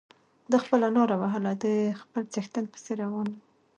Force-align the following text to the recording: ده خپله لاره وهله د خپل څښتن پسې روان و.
ده 0.51 0.57
خپله 0.63 0.87
لاره 0.95 1.15
وهله 1.21 1.51
د 1.63 1.65
خپل 2.01 2.23
څښتن 2.33 2.65
پسې 2.73 2.93
روان 3.03 3.27
و. 3.33 3.37